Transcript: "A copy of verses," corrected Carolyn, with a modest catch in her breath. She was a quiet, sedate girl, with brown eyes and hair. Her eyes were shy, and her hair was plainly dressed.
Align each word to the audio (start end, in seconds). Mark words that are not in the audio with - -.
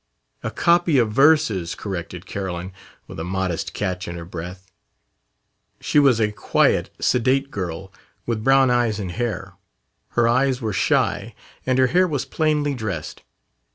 "A 0.41 0.49
copy 0.49 0.97
of 0.97 1.11
verses," 1.11 1.75
corrected 1.75 2.25
Carolyn, 2.25 2.73
with 3.05 3.19
a 3.19 3.23
modest 3.23 3.75
catch 3.75 4.07
in 4.07 4.15
her 4.15 4.25
breath. 4.25 4.65
She 5.79 5.99
was 5.99 6.19
a 6.19 6.31
quiet, 6.31 6.89
sedate 6.99 7.51
girl, 7.51 7.93
with 8.25 8.43
brown 8.43 8.71
eyes 8.71 8.99
and 8.99 9.11
hair. 9.11 9.57
Her 10.17 10.27
eyes 10.27 10.59
were 10.59 10.73
shy, 10.73 11.35
and 11.67 11.77
her 11.77 11.85
hair 11.93 12.07
was 12.07 12.25
plainly 12.25 12.73
dressed. 12.73 13.21